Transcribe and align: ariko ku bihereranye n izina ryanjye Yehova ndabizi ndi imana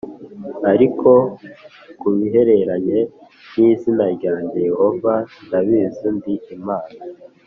ariko 0.73 1.09
ku 1.99 2.07
bihereranye 2.17 2.99
n 3.55 3.55
izina 3.71 4.05
ryanjye 4.15 4.57
Yehova 4.67 5.13
ndabizi 5.45 6.07
ndi 6.17 6.33
imana 6.55 6.97